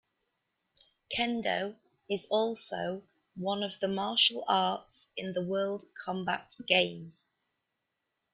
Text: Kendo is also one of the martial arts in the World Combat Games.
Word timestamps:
Kendo 1.15 1.75
is 2.09 2.25
also 2.31 3.03
one 3.35 3.61
of 3.61 3.79
the 3.79 3.87
martial 3.87 4.43
arts 4.47 5.11
in 5.15 5.33
the 5.33 5.43
World 5.45 5.83
Combat 6.03 6.55
Games. 6.65 7.27